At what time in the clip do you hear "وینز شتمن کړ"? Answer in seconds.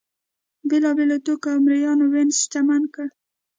2.13-3.07